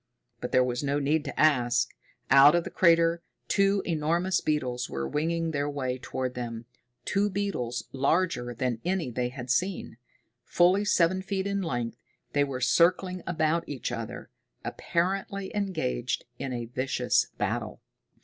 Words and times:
But 0.39 0.51
there 0.51 0.63
was 0.63 0.81
no 0.83 0.97
need 0.97 1.23
to 1.25 1.39
ask. 1.39 1.91
Out 2.31 2.55
of 2.55 2.63
the 2.63 2.71
crater 2.71 3.21
two 3.47 3.83
enormous 3.85 4.41
beetles 4.41 4.89
were 4.89 5.07
winging 5.07 5.51
their 5.51 5.69
way 5.69 5.99
toward 5.99 6.33
them, 6.33 6.65
two 7.05 7.29
beetles 7.29 7.87
larger 7.91 8.51
than 8.55 8.81
any 8.83 9.11
that 9.11 9.15
they 9.15 9.29
had 9.29 9.51
seen. 9.51 9.97
Fully 10.43 10.85
seven 10.85 11.21
feet 11.21 11.45
in 11.45 11.61
length, 11.61 11.97
they 12.33 12.43
were 12.43 12.61
circling 12.61 13.21
about 13.27 13.69
each 13.69 13.91
other, 13.91 14.31
apparently 14.65 15.55
engaged 15.55 16.25
in 16.39 16.51
a 16.51 16.65
vicious 16.65 17.27
battle. 17.37 17.79